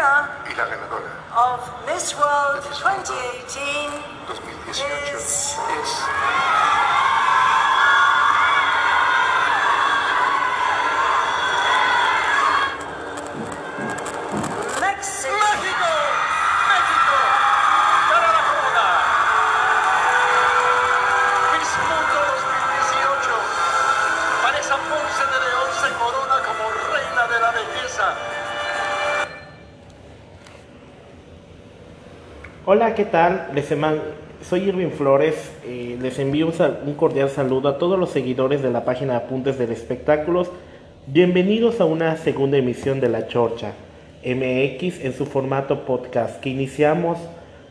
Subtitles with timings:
[0.00, 1.10] winner Y la ganadora.
[1.36, 3.90] of Miss World Miss World 2018
[4.26, 5.16] 2018
[5.80, 6.89] is
[32.72, 33.48] Hola, ¿qué tal?
[33.52, 33.66] Les
[34.48, 35.34] Soy Irving Flores.
[35.66, 39.72] eh, les envío un, cordial saludo a todos los seguidores de la página Apuntes del
[39.72, 40.52] Espectáculos.
[41.08, 43.72] Bienvenidos a una segunda emisión de La Chorcha
[44.24, 47.18] MX en su formato podcast que iniciamos,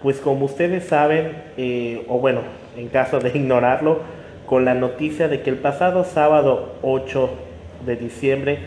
[0.00, 2.42] pues como ustedes saben, eh, o bueno,
[2.76, 3.98] en caso de ignorarlo,
[4.46, 7.30] con la noticia de que el pasado sábado 8
[7.84, 8.58] de diciembre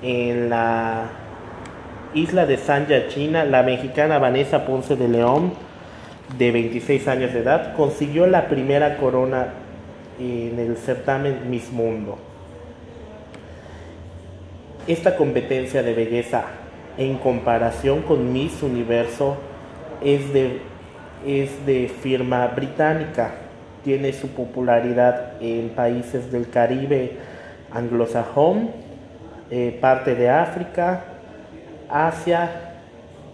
[0.00, 1.25] en la
[2.16, 5.52] isla de Sanya, China, la mexicana Vanessa Ponce de León,
[6.38, 9.48] de 26 años de edad, consiguió la primera corona
[10.18, 12.18] en el certamen Miss Mundo.
[14.88, 16.44] Esta competencia de belleza
[16.96, 19.36] en comparación con Miss Universo
[20.02, 20.60] es de,
[21.26, 23.34] es de firma británica.
[23.84, 27.18] Tiene su popularidad en países del Caribe
[27.72, 28.70] anglosajón,
[29.50, 31.15] eh, parte de África,
[31.88, 32.72] Asia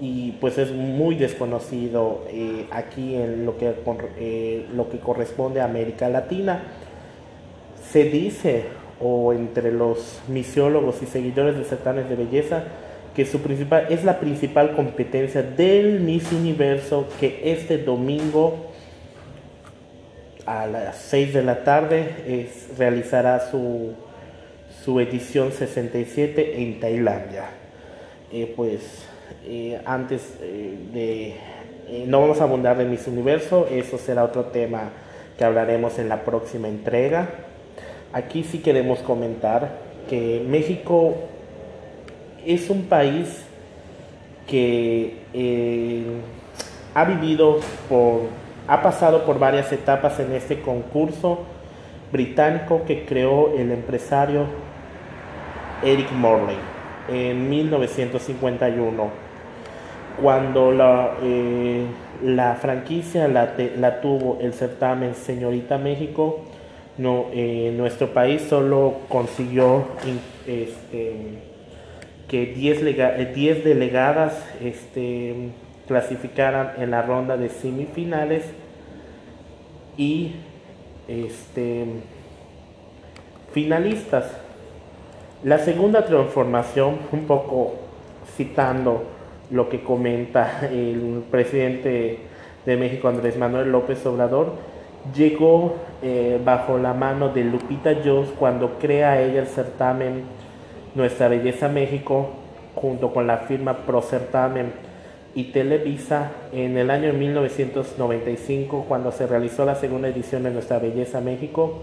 [0.01, 3.73] y pues es muy desconocido eh, aquí en lo que,
[4.19, 6.63] eh, lo que corresponde a América Latina.
[7.91, 8.65] Se dice,
[9.01, 12.65] o entre los misiólogos y seguidores de certámenes de belleza,
[13.15, 18.73] que su principal, es la principal competencia del Miss Universo que este domingo
[20.47, 23.93] a las 6 de la tarde realizará su,
[24.85, 27.62] su edición 67 en Tailandia.
[28.35, 28.81] Eh, pues
[29.45, 32.07] eh, antes eh, de...
[32.07, 34.89] no vamos a abundar de Miss Universo, eso será otro tema
[35.37, 37.29] que hablaremos en la próxima entrega.
[38.15, 39.77] Aquí sí queremos comentar
[40.09, 41.15] que México
[42.47, 43.45] es un país
[44.47, 45.19] que
[46.95, 47.61] ha vivido
[47.91, 48.23] por,
[48.67, 51.41] ha pasado por varias etapas en este concurso
[52.11, 54.47] británico que creó el empresario
[55.83, 56.72] Eric Morley
[57.09, 59.11] en 1951,
[60.21, 61.85] cuando la, eh,
[62.23, 66.41] la franquicia la, la tuvo el certamen Señorita México,
[66.99, 69.85] no, eh, nuestro país solo consiguió
[70.47, 71.15] este,
[72.29, 75.35] que 10 lega- eh, 10 delegadas este,
[75.89, 78.45] clasificaran en la ronda de semifinales
[79.97, 80.33] y
[81.09, 81.85] este,
[83.53, 84.25] finalistas.
[85.45, 87.73] La segunda transformación, un poco
[88.37, 89.03] citando
[89.51, 92.21] lo que comenta el presidente
[92.65, 94.53] de México, Andrés Manuel López Obrador,
[95.13, 100.23] llegó eh, bajo la mano de Lupita Jones cuando crea ella el certamen
[100.95, 102.31] Nuestra Belleza México,
[102.77, 104.73] junto con la firma Pro Certamen
[105.35, 111.21] y Televisa, en el año 1995, cuando se realizó la segunda edición de Nuestra Belleza
[111.21, 111.83] México,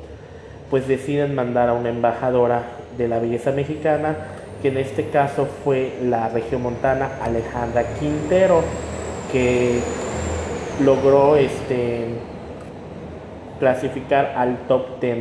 [0.69, 2.63] pues deciden mandar a una embajadora
[2.97, 4.15] de la belleza mexicana,
[4.61, 8.61] que en este caso fue la regiomontana Alejandra Quintero,
[9.31, 9.79] que
[10.83, 12.05] logró este,
[13.59, 15.17] clasificar al top 10.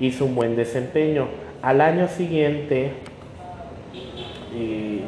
[0.00, 1.28] Hizo un buen desempeño.
[1.62, 2.92] Al año siguiente
[4.54, 5.00] eh,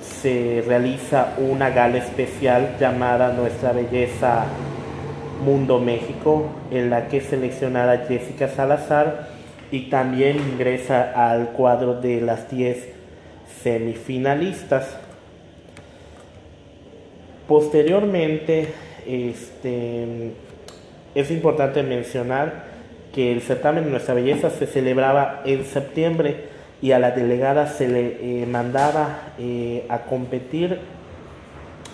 [0.00, 4.44] se realiza una gala especial llamada Nuestra Belleza
[5.44, 9.29] Mundo México, en la que es seleccionada Jessica Salazar
[9.70, 12.88] y también ingresa al cuadro de las 10
[13.62, 14.96] semifinalistas.
[17.46, 18.68] Posteriormente,
[19.06, 20.32] este,
[21.14, 22.70] es importante mencionar
[23.14, 26.44] que el certamen de Nuestra Belleza se celebraba en septiembre
[26.82, 30.78] y a la delegada se le eh, mandaba eh, a competir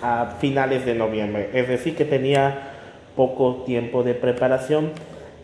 [0.03, 2.71] a finales de noviembre, es decir, que tenía
[3.17, 4.91] poco tiempo de preparación.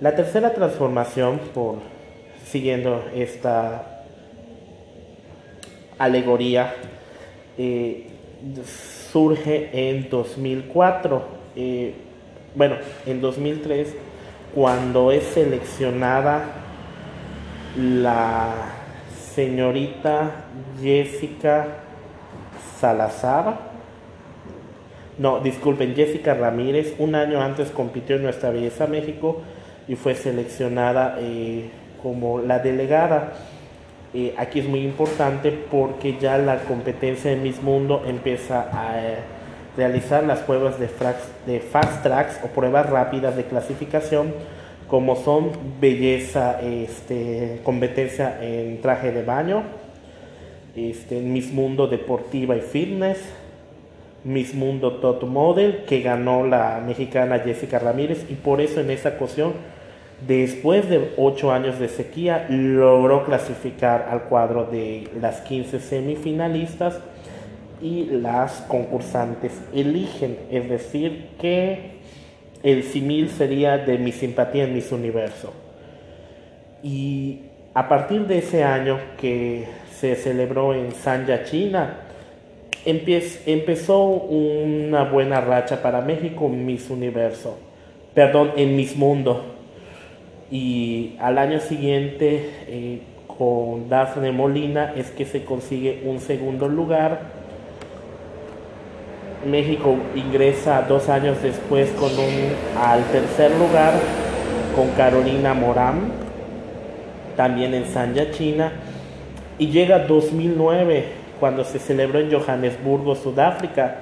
[0.01, 1.77] La tercera transformación, por
[2.53, 4.03] siguiendo esta
[5.99, 6.75] alegoría,
[7.57, 8.09] eh,
[9.11, 11.95] surge en 2004, eh,
[12.55, 12.77] bueno,
[13.07, 13.95] en 2003,
[14.55, 16.45] cuando es seleccionada
[17.75, 18.53] la
[19.35, 20.45] señorita
[20.79, 21.69] Jessica
[22.79, 23.73] Salazar,
[25.17, 29.41] no, disculpen, Jessica Ramírez, un año antes compitió en Nuestra Belleza México
[29.89, 31.71] y fue seleccionada eh,
[32.03, 33.33] como la delegada.
[34.15, 39.17] eh, aquí es muy importante porque ya la competencia de Miss Mundo empieza a eh,
[39.77, 44.35] realizar las pruebas de, fast tracks o pruebas rápidas de clasificación
[44.89, 49.63] como son belleza, este, competencia en traje de baño,
[50.77, 53.19] este, Miss Mundo Deportiva y Fitness,
[54.25, 59.11] Miss Mundo Top Model, que ganó la mexicana Jessica Ramírez, y por eso en esa
[59.11, 59.55] ocasión,
[60.27, 67.01] después de ocho años de sequía, logró clasificar al cuadro de las 15 semifinalistas
[67.81, 71.93] y las concursantes eligen, es decir, que
[72.63, 75.53] el simil sería de mi simpatía en mis universo.
[76.83, 77.41] Y
[77.75, 79.67] a partir de ese año que
[79.99, 81.99] se celebró en Sanya, China,
[82.85, 87.59] empezó una buena racha para México Miss Universo,
[88.15, 89.52] perdón, en Miss Mundo.
[90.53, 97.21] Y al año siguiente, eh, con Daphne Molina, es que se consigue un segundo lugar.
[99.47, 103.95] México ingresa dos años después con un, al tercer lugar
[104.77, 106.13] con Carolina Morán,
[107.35, 108.73] también en Sanya, China,
[109.59, 111.05] y llega 2009,
[111.41, 113.97] cuando se celebró en Johannesburgo, Sudáfrica,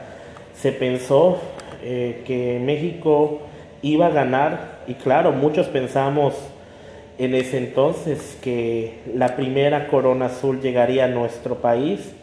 [0.53, 1.39] se pensó
[1.85, 3.43] eh, que México
[3.83, 6.35] iba a ganar, y claro, muchos pensamos
[7.19, 12.15] en ese entonces que la primera corona azul llegaría a nuestro país,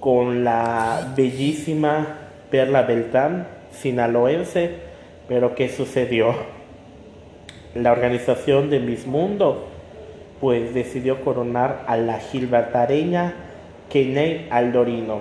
[0.00, 2.18] con la bellísima
[2.50, 4.70] Perla Beltrán, sinaloense,
[5.28, 6.34] pero ¿qué sucedió?
[7.74, 9.66] La organización de Miss Mundo
[10.40, 13.34] pues decidió coronar a la gilbertareña
[13.90, 15.20] Kenei Aldorino.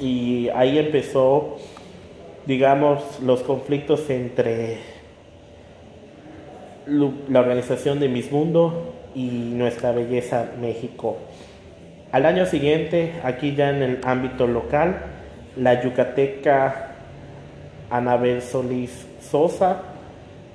[0.00, 1.56] Y ahí empezó,
[2.46, 4.78] digamos, los conflictos entre
[6.86, 11.16] la organización de Miss Mundo y nuestra belleza México.
[12.12, 14.98] Al año siguiente, aquí ya en el ámbito local,
[15.56, 16.94] la yucateca
[17.90, 19.82] Anabel Solís Sosa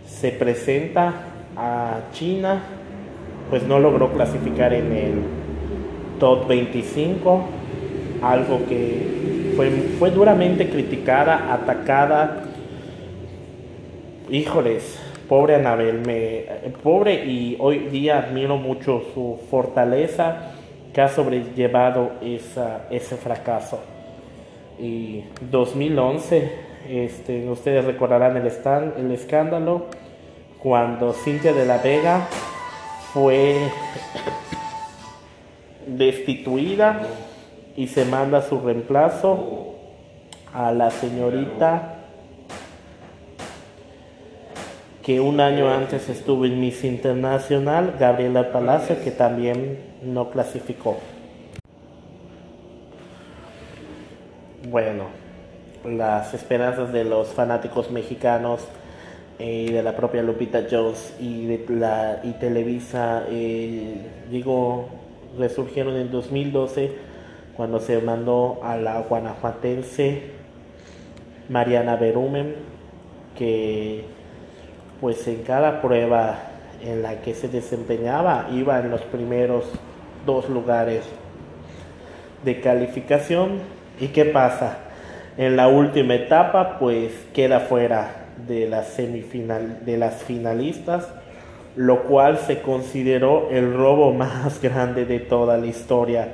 [0.06, 1.14] se presenta
[1.56, 2.62] a China,
[3.50, 5.14] pues no logró clasificar en el
[6.20, 7.46] top 25,
[8.22, 9.19] algo que
[10.00, 12.44] fue, duramente criticada, atacada.
[14.30, 14.98] Híjoles,
[15.28, 16.46] pobre Anabel, me,
[16.82, 20.54] pobre y hoy día admiro mucho su fortaleza
[20.94, 23.82] que ha sobrellevado ese fracaso.
[24.80, 26.52] Y 2011,
[26.90, 29.88] este, ustedes recordarán el, el escándalo
[30.60, 32.28] cuando Cintia de la Vega
[33.14, 33.58] fue
[35.86, 37.02] destituida
[37.80, 39.76] y se manda su reemplazo
[40.54, 41.96] a la señorita
[45.02, 50.98] que un año antes estuvo en Miss Internacional, Gabriela Palacio, que también no clasificó.
[54.68, 55.06] Bueno,
[55.86, 58.60] las esperanzas de los fanáticos mexicanos
[59.40, 64.90] y eh, de la propia Lupita Jones y de la y Televisa, eh, digo,
[65.38, 67.08] resurgieron en 2012
[67.60, 70.22] cuando se mandó a la guanajuatense
[71.50, 72.56] Mariana Berumen,
[73.38, 74.06] que
[75.02, 76.38] pues en cada prueba
[76.82, 79.66] en la que se desempeñaba iba en los primeros
[80.26, 81.04] dos lugares
[82.46, 83.60] de calificación.
[84.00, 84.78] ¿Y qué pasa?
[85.38, 91.10] En la última etapa pues queda fuera de la semifinal de las finalistas,
[91.76, 96.30] lo cual se consideró el robo más grande de toda la historia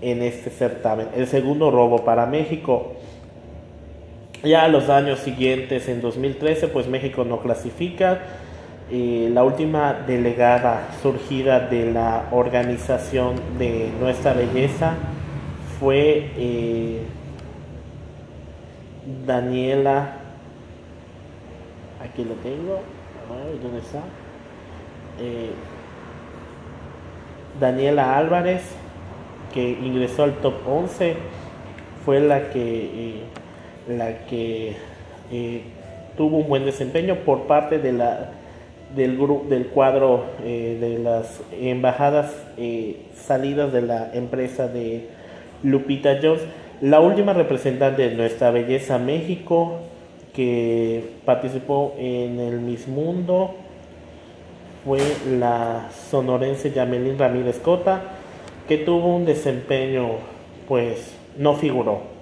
[0.00, 1.08] en este certamen.
[1.16, 2.96] El segundo robo para México
[4.46, 8.20] ya los años siguientes, en 2013, pues México no clasifica.
[8.90, 14.94] la última delegada surgida de la organización de Nuestra Belleza
[15.80, 17.02] fue eh,
[19.26, 20.18] Daniela,
[22.00, 22.80] aquí lo tengo,
[23.62, 23.98] ¿dónde está?
[25.20, 25.50] Eh,
[27.58, 28.62] Daniela Álvarez,
[29.56, 31.16] que ingresó al top 11,
[32.04, 32.84] fue la que...
[32.84, 33.20] Eh,
[33.88, 34.72] la que
[35.30, 35.62] eh,
[36.16, 38.30] tuvo un buen desempeño por parte de la,
[38.96, 42.32] del, del cuadro eh, de las embajadas
[43.14, 45.08] salidas de la empresa de
[45.62, 46.42] Lupita Jones.
[46.80, 49.78] La última representante de nuestra belleza México
[50.34, 53.54] que participó en el Miss Mundo
[54.84, 55.00] fue
[55.38, 58.02] la sonorense Yamelín Ramírez Cota,
[58.68, 60.16] que tuvo un desempeño,
[60.68, 62.16] pues no figuró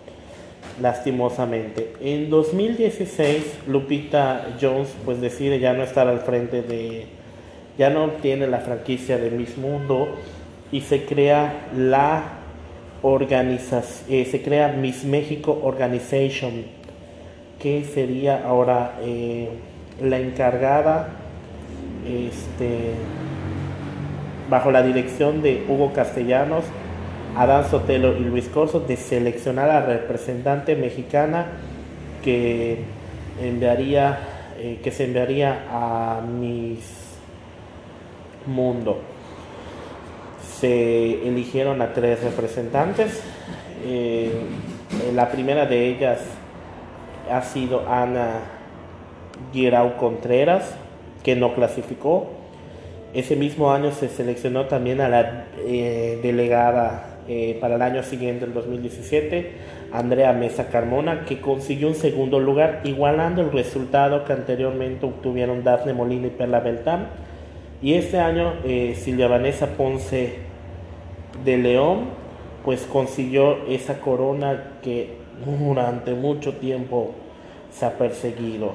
[0.81, 1.93] lastimosamente.
[2.01, 7.07] En 2016, Lupita Jones pues decide ya no estar al frente de
[7.79, 10.09] ya no tiene la franquicia de Miss Mundo
[10.71, 12.23] y se crea la
[13.03, 16.65] organización, eh, se crea Miss México Organization,
[17.59, 19.49] que sería ahora eh,
[20.01, 21.09] la encargada,
[22.07, 22.93] este,
[24.55, 26.63] bajo la dirección de Hugo Castellanos,
[27.37, 31.47] Adán Sotelo y Luis Corso, de seleccionar a la representante mexicana
[32.23, 32.79] que
[33.43, 34.17] enviaría,
[34.57, 37.19] eh, que se enviaría a Miss
[38.47, 39.01] Mundo.
[40.61, 43.25] Se eligieron a tres representantes.
[43.85, 44.31] Eh,
[45.17, 46.21] la primera de ellas
[47.29, 48.35] ha sido Ana
[49.53, 50.77] Guirao Contreras,
[51.25, 52.44] que no clasificó.
[53.15, 58.45] Ese mismo año se seleccionó también a la eh, delegada eh, para el año siguiente,
[58.45, 59.53] el 2017,
[59.93, 65.95] Andrea Mesa Carmona, que consiguió un segundo lugar, igualando el resultado que anteriormente obtuvieron Dafne
[65.95, 67.07] Molina y Perla Beltán.
[67.81, 70.39] Y este año eh, Silvia Vanessa Ponce
[71.45, 72.07] de León,
[72.65, 77.13] pues consiguió esa corona que durante mucho tiempo
[77.71, 78.73] se ha perseguido.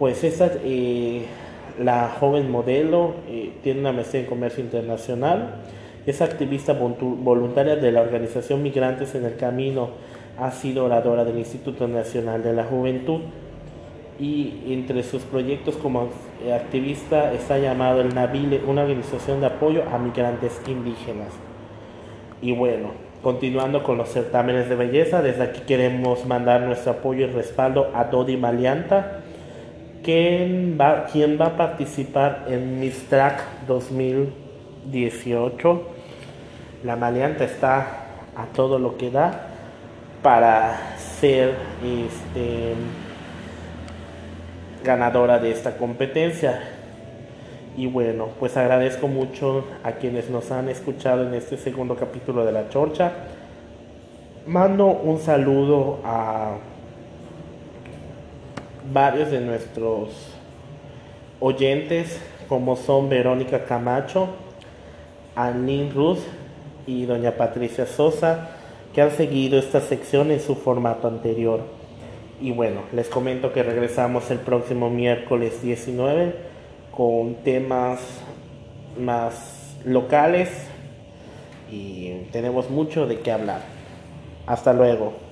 [0.00, 1.26] pues esa, eh,
[1.78, 5.56] la joven modelo eh, tiene una maestría en comercio internacional,
[6.06, 9.90] es activista voluntaria de la organización Migrantes en el Camino,
[10.38, 13.20] ha sido oradora del Instituto Nacional de la Juventud
[14.18, 16.08] y entre sus proyectos como
[16.54, 21.28] activista está llamado el Navile, una organización de apoyo a migrantes indígenas.
[22.40, 22.90] Y bueno,
[23.22, 28.04] continuando con los certámenes de belleza, desde aquí queremos mandar nuestro apoyo y respaldo a
[28.04, 29.21] Dodi Malianta,
[30.02, 35.82] quien va, quien va a participar en Miss Track 2018.
[36.84, 37.86] La Malianta está
[38.36, 39.48] a todo lo que da
[40.22, 41.54] para ser
[41.84, 42.74] este
[44.84, 46.60] ganadora de esta competencia.
[47.76, 52.52] Y bueno, pues agradezco mucho a quienes nos han escuchado en este segundo capítulo de
[52.52, 53.12] La Chorcha.
[54.46, 56.56] Mando un saludo a
[58.90, 60.10] varios de nuestros
[61.40, 64.28] oyentes, como son Verónica Camacho,
[65.34, 66.20] Anin Ruth
[66.86, 68.50] y doña Patricia Sosa,
[68.94, 71.60] que han seguido esta sección en su formato anterior.
[72.40, 76.34] Y bueno, les comento que regresamos el próximo miércoles 19
[76.90, 78.00] con temas
[78.98, 80.50] más locales
[81.70, 83.60] y tenemos mucho de qué hablar.
[84.46, 85.31] Hasta luego.